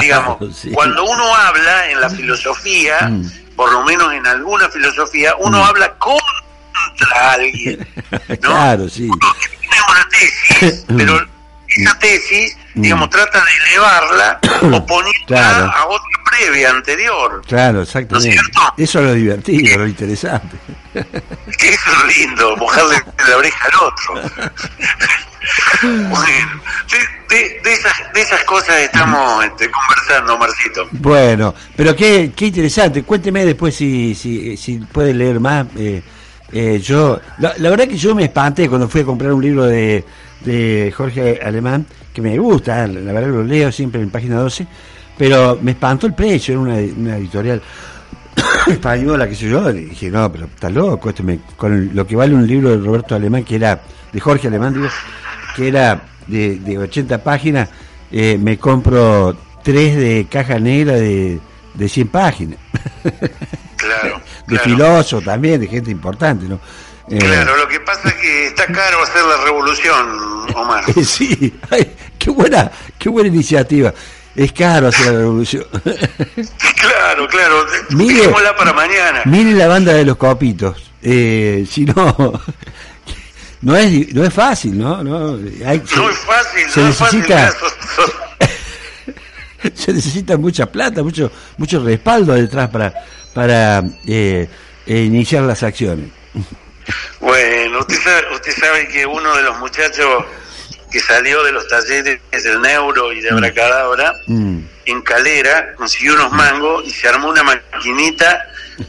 Digamos, 0.00 0.56
Sí. 0.56 0.70
cuando 0.72 1.04
uno 1.04 1.34
habla 1.36 1.90
en 1.90 2.00
la 2.00 2.10
filosofía, 2.10 3.08
Mm. 3.08 3.26
por 3.56 3.72
lo 3.72 3.82
menos 3.84 4.12
en 4.12 4.26
alguna 4.26 4.68
filosofía, 4.68 5.34
uno 5.38 5.58
Mm. 5.58 5.66
habla 5.68 5.94
contra 5.98 7.32
alguien. 7.32 7.86
¿no? 8.28 8.36
claro, 8.40 8.88
sí. 8.88 9.08
tiene 9.60 9.76
una 9.88 10.08
tesis, 10.10 10.84
pero 10.96 11.26
esa 11.76 11.98
tesis, 11.98 12.56
digamos, 12.74 13.08
Mm. 13.08 13.10
trata 13.10 13.38
de 13.44 13.50
elevarla 13.70 14.38
oponiéndola 14.76 15.12
Claro. 15.26 15.70
a 15.76 15.86
otra 15.86 16.06
previa 16.30 16.70
anterior. 16.70 17.42
Claro, 17.46 17.72
¿No 17.74 17.82
exactamente. 17.82 18.30
es? 18.36 18.40
Eso 18.88 18.98
es 19.00 19.04
lo 19.06 19.14
divertido, 19.14 19.78
lo 19.78 19.86
interesante. 19.86 20.56
Que 20.92 21.00
eso 21.68 21.90
es 22.08 22.16
lindo, 22.18 22.56
mojarle 22.56 22.96
la 23.28 23.36
oreja 23.36 23.68
al 23.68 23.74
otro. 23.86 24.30
bueno, 25.82 26.62
de, 26.90 26.98
de- 27.36 27.60
de 27.64 27.72
esas, 27.72 27.92
de 28.14 28.20
esas 28.20 28.44
cosas 28.44 28.76
estamos 28.76 29.44
este, 29.44 29.70
conversando, 29.70 30.38
Marcito. 30.38 30.86
Bueno, 30.92 31.54
pero 31.76 31.96
qué, 31.96 32.32
qué 32.36 32.46
interesante. 32.46 33.02
Cuénteme 33.02 33.44
después 33.44 33.74
si, 33.74 34.14
si, 34.14 34.56
si 34.56 34.76
puede 34.78 35.12
leer 35.14 35.40
más. 35.40 35.66
Eh, 35.76 36.02
eh, 36.52 36.78
yo, 36.80 37.18
la, 37.38 37.54
la 37.56 37.70
verdad 37.70 37.88
que 37.88 37.96
yo 37.96 38.14
me 38.14 38.24
espanté 38.24 38.68
cuando 38.68 38.88
fui 38.88 39.00
a 39.00 39.04
comprar 39.04 39.32
un 39.32 39.42
libro 39.42 39.64
de, 39.64 40.04
de 40.44 40.92
Jorge 40.96 41.40
Alemán, 41.42 41.86
que 42.12 42.20
me 42.20 42.38
gusta, 42.38 42.86
la 42.86 43.12
verdad 43.12 43.30
lo 43.30 43.44
leo 43.44 43.72
siempre 43.72 44.00
en 44.00 44.10
página 44.10 44.36
12, 44.36 44.66
pero 45.16 45.58
me 45.60 45.72
espantó 45.72 46.06
el 46.06 46.14
precio, 46.14 46.52
era 46.52 46.60
una, 46.60 46.74
una 46.74 47.16
editorial 47.16 47.62
española, 48.66 49.28
qué 49.28 49.34
sé 49.34 49.48
yo, 49.48 49.70
y 49.70 49.84
dije, 49.86 50.10
no, 50.10 50.30
pero 50.30 50.46
está 50.46 50.70
loco, 50.70 51.10
esto 51.10 51.22
me, 51.22 51.40
con 51.56 51.94
lo 51.94 52.06
que 52.06 52.16
vale 52.16 52.34
un 52.34 52.46
libro 52.46 52.70
de 52.70 52.78
Roberto 52.78 53.14
Alemán, 53.14 53.44
que 53.44 53.56
era, 53.56 53.80
de 54.12 54.20
Jorge 54.20 54.48
Alemán, 54.48 54.74
digo, 54.74 54.88
que 55.56 55.68
era 55.68 56.02
de, 56.26 56.58
de 56.58 56.78
80 56.78 57.22
páginas, 57.22 57.68
eh, 58.10 58.38
me 58.38 58.58
compro 58.58 59.36
tres 59.62 59.96
de 59.96 60.26
caja 60.30 60.58
negra 60.58 60.94
de, 60.94 61.40
de 61.74 61.88
100 61.88 62.08
páginas. 62.08 62.58
Claro. 63.76 64.20
de 64.46 64.56
claro. 64.56 64.64
filósofos 64.64 65.24
también, 65.24 65.60
de 65.60 65.66
gente 65.66 65.90
importante, 65.90 66.46
¿no? 66.46 66.60
Eh, 67.10 67.18
Claro, 67.18 67.56
lo 67.56 67.68
que 67.68 67.80
pasa 67.80 68.08
es 68.08 68.14
que 68.14 68.46
está 68.48 68.66
caro 68.66 69.02
hacer 69.02 69.22
la 69.24 69.44
revolución, 69.44 70.46
Omar. 70.54 70.84
sí, 71.04 71.52
ay, 71.70 71.92
qué 72.18 72.30
buena, 72.30 72.70
qué 72.98 73.08
buena 73.08 73.28
iniciativa. 73.28 73.92
Es 74.34 74.52
caro 74.52 74.88
hacer 74.88 75.12
la 75.12 75.18
revolución. 75.20 75.64
Claro, 76.82 77.28
claro. 77.28 77.64
Mire. 77.90 78.28
Para 78.56 78.72
mañana. 78.72 79.22
Miren 79.24 79.56
la 79.58 79.66
banda 79.68 79.92
de 79.92 80.04
los 80.04 80.16
copitos. 80.16 80.90
Eh, 81.02 81.64
si 81.70 81.84
no, 81.84 81.92
no 83.62 83.76
es, 83.76 84.12
no 84.14 84.24
es 84.24 84.32
fácil, 84.34 84.78
¿no? 84.78 85.02
No, 85.02 85.38
hay- 85.66 85.82
No 85.96 86.10
es 86.10 86.18
fácil, 86.18 86.70
se 86.70 86.80
no 86.80 86.88
es 86.88 86.96
fácil. 86.96 87.20
necesita- 87.20 87.52
sos- 87.52 87.76
sos- 87.96 89.72
se 89.74 89.92
necesita 89.92 90.36
mucha 90.36 90.66
plata, 90.66 91.02
mucho, 91.02 91.30
mucho 91.56 91.82
respaldo 91.84 92.32
detrás 92.34 92.68
para, 92.70 92.92
para 93.32 93.82
eh, 94.06 94.48
eh, 94.86 95.02
iniciar 95.02 95.42
las 95.44 95.62
acciones. 95.62 96.06
Bueno, 97.20 97.80
usted 97.80 97.96
sabe, 98.02 98.34
usted 98.34 98.52
sabe 98.52 98.88
que 98.88 99.06
uno 99.06 99.36
de 99.36 99.42
los 99.42 99.58
muchachos 99.58 100.24
que 100.90 101.00
salió 101.00 101.42
de 101.44 101.52
los 101.52 101.66
talleres 101.68 102.20
del 102.30 102.60
neuro 102.60 103.12
y 103.12 103.20
de 103.20 103.30
abracadabra, 103.30 104.12
Mm. 104.26 104.58
en 104.86 105.02
Calera, 105.02 105.74
consiguió 105.76 106.14
unos 106.14 106.32
mangos 106.32 106.84
y 106.86 106.90
se 106.90 107.08
armó 107.08 107.28
una 107.28 107.42
maquinita 107.42 108.44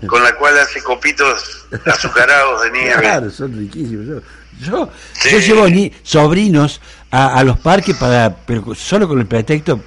con 0.07 0.23
la 0.23 0.33
cual 0.35 0.57
hace 0.59 0.81
copitos 0.81 1.65
azucarados 1.85 2.63
de 2.63 2.71
nieve. 2.71 2.99
Claro, 3.01 3.29
son 3.29 3.57
riquísimos. 3.57 4.05
Yo, 4.07 4.21
yo, 4.59 4.89
Sí. 5.13 5.29
yo 5.31 5.39
llevo 5.39 5.69
ni, 5.69 5.93
sobrinos 6.03 6.81
a, 7.11 7.37
a 7.39 7.43
los 7.43 7.59
parques 7.59 7.95
para, 7.95 8.35
pero 8.45 8.73
solo 8.75 9.07
con 9.07 9.19
el 9.19 9.25
pretexto, 9.27 9.79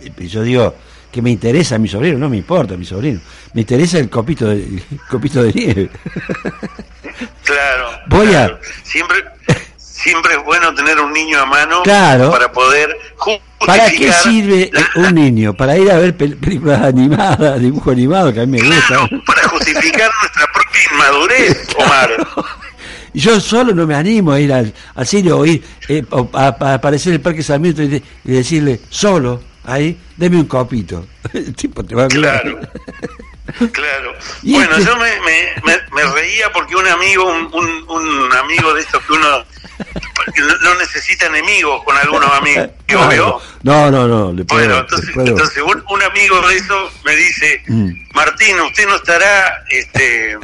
eh, 0.00 0.26
yo 0.28 0.42
digo 0.42 0.74
que 1.12 1.22
me 1.22 1.30
interesa 1.30 1.76
a 1.76 1.78
mi 1.78 1.88
sobrino, 1.88 2.18
no 2.18 2.28
me 2.28 2.36
importa 2.36 2.74
a 2.74 2.76
mi 2.76 2.84
sobrino, 2.84 3.20
me 3.54 3.62
interesa 3.62 3.98
el 3.98 4.10
copito 4.10 4.46
de, 4.48 4.56
el 4.56 4.82
copito 5.08 5.42
de 5.42 5.52
nieve. 5.52 5.90
Claro. 7.44 7.88
Voy 8.08 8.34
a-. 8.34 8.58
Siempre, 8.82 9.24
siempre 9.76 10.34
es 10.34 10.44
bueno 10.44 10.74
tener 10.74 10.98
un 11.00 11.12
niño 11.12 11.38
a 11.40 11.46
mano 11.46 11.82
Claro. 11.82 12.30
para 12.30 12.50
poder 12.52 12.88
justificar. 13.16 13.46
¿Para 13.66 13.90
qué 13.90 14.12
sirve 14.12 14.70
un 14.96 15.14
niño? 15.14 15.54
Para 15.54 15.78
ir 15.78 15.90
a 15.90 15.96
ver 15.98 16.16
pel- 16.16 16.38
películas 16.38 16.82
animadas, 16.82 17.58
dibujo 17.58 17.90
animado, 17.90 18.32
que 18.32 18.40
a 18.42 18.46
mí 18.46 18.60
me 18.60 18.66
gusta. 18.66 18.86
Claro, 18.86 19.08
para 19.24 19.48
justificar 19.48 20.10
nuestra 20.20 20.46
propia 20.52 20.80
inmadurez, 20.92 21.68
Omar. 21.78 22.10
Yo 23.14 23.40
solo 23.40 23.72
no 23.74 23.86
me 23.86 23.94
animo 23.94 24.32
a 24.32 24.38
ir 24.40 24.52
al, 24.52 24.74
al 24.94 25.06
cine 25.06 25.32
o 25.32 25.46
ir 25.46 25.64
eh, 25.88 26.04
o 26.10 26.28
a, 26.34 26.48
a 26.60 26.74
aparecer 26.74 27.12
en 27.12 27.14
el 27.14 27.20
Parque 27.22 27.42
Sarmiento 27.42 27.82
y, 27.82 27.88
de- 27.88 28.02
y 28.26 28.30
decirle, 28.32 28.78
solo, 28.90 29.40
ahí, 29.66 29.98
deme 30.16 30.36
un 30.36 30.46
copito. 30.46 31.06
El 31.34 31.54
tipo 31.54 31.84
te 31.84 31.94
va 31.94 32.04
a. 32.04 32.08
Claro. 32.08 32.58
Claro. 33.72 34.12
Bueno, 34.42 34.76
este- 34.76 34.84
yo 34.84 34.96
me, 34.96 35.20
me, 35.20 35.48
me, 35.64 35.78
me 35.92 36.12
reía 36.12 36.52
porque 36.52 36.74
un 36.74 36.86
amigo, 36.86 37.24
un, 37.24 37.48
un, 37.54 37.84
un 37.88 38.32
amigo 38.32 38.74
de 38.74 38.80
estos 38.80 39.02
que 39.04 39.12
uno 39.12 39.44
no- 40.62 40.74
necesita 40.80 41.26
enemigos 41.26 41.82
con 41.84 41.96
algunos 41.96 42.30
amigos, 42.32 42.68
¿vio? 42.88 43.40
No, 43.62 43.90
no, 43.90 44.06
no, 44.08 44.32
le 44.32 44.44
puedo. 44.44 44.60
Bueno, 44.60 44.74
le 44.74 44.80
entonces, 44.80 45.10
puedo. 45.14 45.28
entonces 45.28 45.62
un, 45.62 45.84
un 45.88 46.02
amigo 46.02 46.40
de 46.48 46.56
eso 46.56 46.90
me 47.04 47.14
dice, 47.16 47.62
Mm. 47.68 47.90
Martín, 48.14 48.58
¿usted 48.60 48.86
no 48.88 48.96
estará 48.96 49.64
este, 49.70 50.38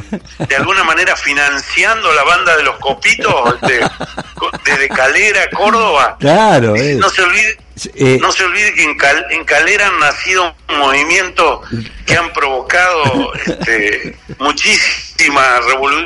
de 0.49 0.57
alguna 0.57 0.85
manera 0.85 1.17
financiando 1.17 2.13
la 2.13 2.23
banda 2.25 2.57
de 2.57 2.63
los 2.65 2.77
copitos 2.79 3.55
este, 3.55 3.81
desde 4.65 4.89
Calera, 4.89 5.49
Córdoba? 5.51 6.17
Claro, 6.21 6.75
Dice, 6.75 6.93
eh. 6.93 6.97
no 6.97 7.09
se 7.11 7.23
olvide, 7.23 7.57
Eh, 7.95 8.19
no 8.21 8.31
se 8.33 8.45
olvide 8.45 8.75
que 8.75 8.83
en, 8.85 8.97
Cal- 8.97 9.27
en 9.31 9.45
Calera 9.45 9.87
han 9.89 9.99
nacido 9.99 10.55
movimientos 10.79 11.61
que 12.07 12.17
han 12.17 12.33
provocado 12.33 13.33
este, 13.35 14.17
muchísima 14.39 15.43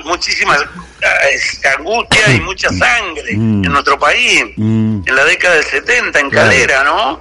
muchísimas 0.05 0.59
angustia 1.79 2.35
y 2.35 2.41
mucha 2.41 2.69
sangre 2.71 3.37
Mm. 3.37 3.65
en 3.65 3.73
nuestro 3.73 3.99
país 3.99 4.45
mm, 4.57 5.03
en 5.07 5.17
la 5.17 5.25
década 5.25 5.55
del 5.57 5.65
70 5.65 6.21
en 6.21 6.31
Claro. 6.31 6.49
Calera, 6.49 6.85
¿no? 6.85 7.21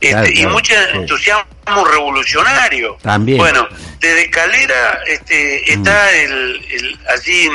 Este, 0.00 0.10
Claro, 0.10 0.28
y 0.30 0.46
mucho 0.46 0.74
entusiasmo 0.92 1.84
revolucionario. 1.90 2.96
También. 3.02 3.38
Bueno, 3.38 3.66
desde 3.98 4.28
Calera 4.30 5.00
este, 5.06 5.72
está 5.72 6.12
el, 6.12 6.62
el- 6.70 6.98
allí 7.08 7.48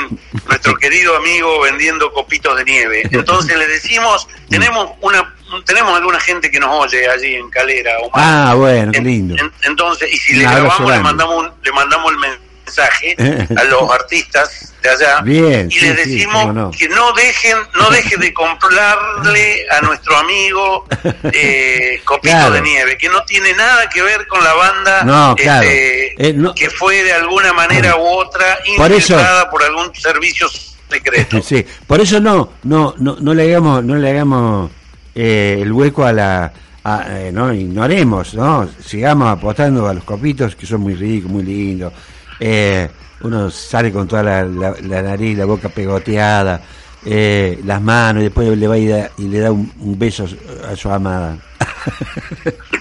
nuestro 0.48 0.74
querido 0.76 1.16
amigo 1.16 1.60
vendiendo 1.60 2.12
copitos 2.12 2.56
de 2.58 2.64
nieve. 2.64 3.02
Entonces 3.10 3.56
le 3.56 3.66
decimos, 3.68 4.26
tenemos 4.50 4.90
una 5.00 5.34
tenemos 5.64 5.96
alguna 5.96 6.20
gente 6.20 6.50
que 6.50 6.58
nos 6.60 6.70
oye 6.70 7.08
allí 7.08 7.34
en 7.36 7.50
Calera, 7.50 7.98
Omar. 7.98 8.10
Ah, 8.14 8.54
bueno, 8.54 8.92
qué 8.92 9.00
lindo. 9.00 9.34
en- 9.38 9.52
entonces, 9.62 10.12
y 10.12 10.16
si 10.16 10.34
le 10.34 10.44
grabamos, 10.44 10.90
le 10.90 10.98
mandamos, 11.00 11.36
un- 11.44 11.50
le 11.62 11.72
mandamos 11.72 12.12
el 12.12 12.18
mensaje 12.18 13.14
a 13.56 13.64
los 13.64 13.90
artistas 13.90 14.72
de 14.82 14.88
allá 14.90 15.20
Bien, 15.22 15.68
y 15.70 15.74
sí, 15.74 15.80
les 15.86 15.96
decimos 15.96 16.52
no. 16.54 16.70
que 16.70 16.88
no 16.88 17.12
dejen, 17.12 17.56
no 17.74 17.90
deje 17.90 18.16
de 18.16 18.32
comprarle 18.34 19.66
a 19.70 19.80
nuestro 19.82 20.16
amigo 20.16 20.86
eh, 21.32 22.00
Copito 22.04 22.32
Claro. 22.34 22.54
de 22.54 22.62
Nieve, 22.62 22.98
que 22.98 23.08
no 23.08 23.22
tiene 23.24 23.52
nada 23.54 23.88
que 23.88 24.02
ver 24.02 24.26
con 24.26 24.42
la 24.42 24.54
banda 24.54 25.04
No, 25.04 25.34
claro. 25.36 25.62
este, 25.62 26.28
Eh, 26.28 26.32
no- 26.32 26.54
que 26.54 26.70
fue 26.70 27.02
de 27.04 27.12
alguna 27.12 27.52
manera 27.52 27.96
u 27.96 28.02
otra 28.06 28.58
Por 28.76 28.90
infiltrada 28.90 29.50
por 29.50 29.62
algún 29.62 29.94
servicio 29.94 30.48
secreto. 30.90 31.40
Sí, 31.42 31.64
por 31.86 32.00
eso 32.00 32.20
no, 32.20 32.52
no, 32.64 32.94
no, 32.98 33.16
no 33.20 33.34
le 33.34 33.44
hagamos, 33.44 33.84
no 33.84 33.94
le 33.96 34.10
hagamos 34.10 34.70
eh, 35.14 35.58
el 35.60 35.72
hueco 35.72 36.04
a 36.04 36.12
la, 36.12 36.52
a, 36.84 37.04
eh, 37.20 37.30
no 37.32 37.52
ignoremos, 37.52 38.34
no, 38.34 38.68
sigamos 38.84 39.28
apostando 39.28 39.86
a 39.88 39.94
los 39.94 40.04
copitos 40.04 40.54
que 40.56 40.66
son 40.66 40.80
muy 40.80 40.94
ricos, 40.94 41.30
muy 41.30 41.42
lindos. 41.42 41.92
Eh, 42.40 42.88
uno 43.22 43.50
sale 43.50 43.92
con 43.92 44.08
toda 44.08 44.22
la, 44.22 44.42
la, 44.44 45.02
nariz, 45.02 45.38
la 45.38 45.44
boca 45.44 45.68
pegoteada, 45.68 46.60
las 47.04 47.80
manos 47.82 48.20
y 48.22 48.24
después 48.24 48.56
le 48.58 48.66
va 48.66 48.76
y, 48.78 48.86
da- 48.88 49.10
y 49.18 49.28
le 49.28 49.38
da 49.40 49.52
un, 49.52 49.72
un 49.80 49.98
beso 49.98 50.26
a 50.70 50.74
su 50.76 50.90
amada. 50.90 51.36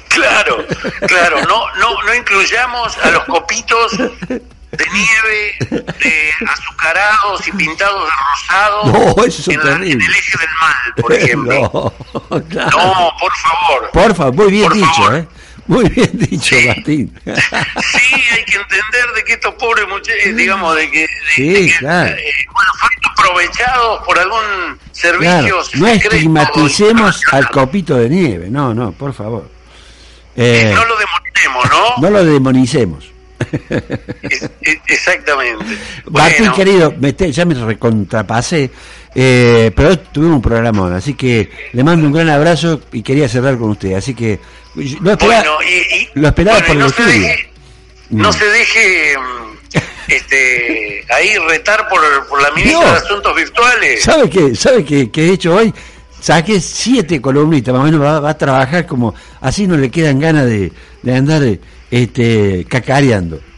Claro, 0.09 0.57
claro, 1.07 1.37
no, 1.47 1.63
no, 1.79 2.03
no 2.05 2.13
incluyamos 2.15 2.97
a 2.97 3.11
los 3.11 3.23
copitos 3.25 3.93
de 4.71 4.85
nieve, 4.91 5.85
de 6.01 6.31
azucarados 6.47 7.47
y 7.47 7.51
pintados 7.51 8.05
de 8.05 8.11
rosado 8.31 8.85
No, 9.15 9.23
eso 9.25 9.41
es 9.41 9.47
en, 9.49 9.65
la- 9.65 9.75
en 9.75 9.83
el 10.01 10.01
eje 10.15 10.37
del 10.37 10.49
mal, 10.59 10.75
por 11.01 11.13
ejemplo. 11.17 11.93
no, 12.13 12.43
claro. 12.47 12.77
No, 12.77 13.11
por 13.19 13.31
favor. 13.35 13.89
Por 13.91 14.15
favor, 14.15 14.33
muy 14.35 14.51
bien 14.51 14.63
Por 14.65 14.73
dicho, 14.73 14.87
favor. 14.93 15.15
¿eh? 15.15 15.27
Muy 15.67 15.87
bien 15.89 16.09
dicho, 16.13 16.55
Martín. 16.67 17.13
Sí, 17.23 18.15
hay 18.31 18.43
que 18.45 18.57
entender 18.57 19.05
de 19.15 19.23
que 19.23 19.33
estos 19.33 19.53
pobres 19.55 19.87
muchachos, 19.87 20.35
digamos, 20.35 20.75
de 20.75 20.89
que, 20.91 20.99
de- 21.01 21.07
Sí, 21.35 21.49
de 21.53 21.65
que, 21.67 21.77
claro. 21.77 22.09
eh, 22.15 22.33
bueno, 22.51 22.71
fueron 22.79 22.99
aprovechados 23.11 24.03
por 24.05 24.19
algún 24.19 24.79
servicio 24.91 25.61
Claro, 25.61 25.63
no 25.75 25.87
estigmaticemos 25.87 27.21
al 27.31 27.49
copito 27.49 27.95
de 27.95 28.09
nieve, 28.09 28.47
no, 28.49 28.73
no, 28.73 28.91
por 28.91 29.13
favor. 29.13 29.49
Eh, 30.35 30.71
No 30.73 30.85
lo 30.85 30.95
demonemos, 30.97 31.69
¿no? 31.69 32.01
no 32.01 32.09
lo 32.09 32.25
demonicemos. 32.25 33.11
Exactamente. 34.87 35.65
Martín, 36.09 36.37
Bueno, 36.39 36.55
querido, 36.55 36.93
me 36.99 37.13
te- 37.13 37.31
ya 37.31 37.45
me 37.45 37.53
recontrapasé, 37.55 38.69
eh, 39.15 39.71
pero 39.75 39.89
hoy 39.89 39.99
tuvimos 40.11 40.35
un 40.37 40.41
programón, 40.41 40.93
así 40.93 41.13
que 41.13 41.49
le 41.73 41.83
mando 41.83 42.07
un 42.07 42.13
gran 42.13 42.29
abrazo 42.29 42.81
y 42.91 43.01
quería 43.01 43.27
cerrar 43.29 43.57
con 43.57 43.71
usted, 43.71 43.93
así 43.93 44.13
que 44.13 44.39
lo 44.75 45.11
esperaba, 45.11 45.43
bueno, 45.43 45.57
y, 45.69 45.95
y- 45.95 46.09
lo 46.15 46.27
esperaba 46.27 46.59
bueno, 46.59 46.67
por 46.67 46.75
y 46.75 46.79
el 46.79 46.83
no 46.85 46.89
se 46.89 47.01
estudio. 47.01 47.27
deje, 47.27 47.49
no 48.11 48.29
Mm. 48.29 48.33
se 48.33 48.45
deje 48.45 49.17
mm, 49.17 49.77
este, 50.09 51.05
ahí 51.13 51.29
retar 51.49 51.87
por, 51.87 52.01
por 52.27 52.41
la 52.41 52.51
ministra 52.51 52.81
No. 52.81 52.91
de 52.91 52.97
Asuntos 52.97 53.35
Virtuales. 53.35 54.03
¿Sabe 54.03 54.29
qué? 54.29 54.55
¿Sabe 54.55 54.83
qué, 54.85 55.09
qué 55.09 55.25
he 55.29 55.33
hecho 55.33 55.55
hoy? 55.55 55.73
Saqué 56.19 56.59
siete 56.59 57.19
columnistas, 57.19 57.73
más 57.73 57.81
o 57.81 57.85
menos 57.85 58.01
va, 58.01 58.19
va 58.19 58.29
a 58.31 58.37
trabajar 58.37 58.85
como, 58.85 59.15
así 59.39 59.65
no 59.65 59.75
le 59.75 59.89
quedan 59.89 60.19
ganas 60.19 60.45
de, 60.45 60.71
de 61.01 61.15
andar 61.15 61.41
este, 61.91 62.65
cacareando. 62.69 63.39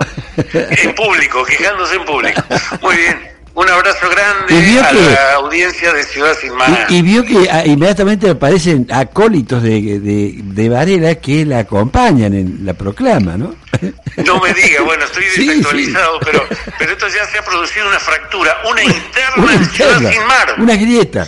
En 0.58 0.96
público, 0.96 1.44
quejándose 1.46 1.96
en 1.96 2.06
público. 2.06 2.44
Muy 2.82 2.96
bien. 2.98 3.32
Un 3.56 3.70
abrazo 3.70 4.10
grande 4.10 4.80
a 4.82 4.90
que- 4.90 4.96
la 5.14 5.34
audiencia 5.36 5.94
de 5.94 6.04
Ciudad 6.06 6.36
Sin 6.42 6.56
Más. 6.56 6.90
Y, 6.90 6.96
y 6.96 7.02
vio 7.04 7.24
que 7.24 7.48
ah, 7.52 7.64
inmediatamente 7.64 8.28
aparecen 8.32 8.88
acólitos 8.92 9.62
de, 9.62 10.00
de, 10.00 10.40
de 10.42 10.70
Varela 10.70 11.14
que 11.16 11.46
la 11.46 11.60
acompañan 11.60 12.34
en 12.34 12.66
la 12.66 12.74
proclama, 12.74 13.38
¿no? 13.38 13.54
No 14.26 14.40
me 14.40 14.52
diga, 14.56 14.82
bueno, 14.84 15.06
estoy 15.06 15.24
Sí, 15.36 15.48
desactualizado, 15.48 16.20
Pero, 16.22 16.48
pero 16.80 16.92
esto 16.94 17.08
ya 17.10 17.26
se 17.26 17.38
ha 17.38 17.44
producido 17.46 17.88
una 17.88 18.00
fractura, 18.00 18.58
una 18.72 18.84
interna 18.84 19.34
Una 19.38 19.54
en 19.54 19.66
Ciudad 19.70 20.12
Sin 20.12 20.26
Mar, 20.26 20.56
una 20.58 20.76
grieta. 20.76 21.28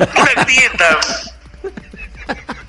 una 0.00 0.44
grieta. 0.44 0.98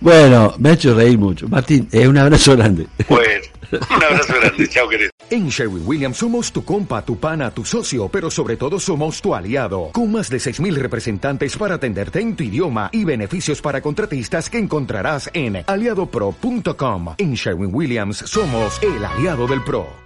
Bueno, 0.00 0.54
me 0.58 0.70
ha 0.70 0.72
hecho 0.72 0.94
reír 0.94 1.18
mucho. 1.18 1.48
Martín, 1.48 1.88
eh, 1.92 2.08
un 2.08 2.16
abrazo 2.16 2.56
grande. 2.56 2.86
Bueno, 3.08 3.44
un 3.72 4.02
abrazo 4.02 4.34
grande, 4.40 4.68
chao 4.68 4.88
querido. 4.88 5.10
En 5.28 5.48
Sherwin 5.48 5.82
Williams 5.84 6.18
somos 6.18 6.52
tu 6.52 6.64
compa, 6.64 7.04
tu 7.04 7.18
pana, 7.18 7.50
tu 7.50 7.64
socio, 7.64 8.08
pero 8.08 8.30
sobre 8.30 8.56
todo 8.56 8.78
somos 8.78 9.20
tu 9.20 9.34
aliado, 9.34 9.90
con 9.92 10.12
más 10.12 10.30
de 10.30 10.38
6.000 10.38 10.74
representantes 10.76 11.56
para 11.56 11.74
atenderte 11.74 12.20
en 12.20 12.36
tu 12.36 12.44
idioma 12.44 12.88
y 12.92 13.04
beneficios 13.04 13.60
para 13.60 13.80
contratistas 13.80 14.48
que 14.48 14.58
encontrarás 14.58 15.28
en 15.32 15.64
aliadopro.com. 15.66 17.14
En 17.18 17.34
Sherwin 17.34 17.74
Williams 17.74 18.18
somos 18.18 18.80
el 18.82 19.04
aliado 19.04 19.46
del 19.48 19.62
PRO. 19.64 19.86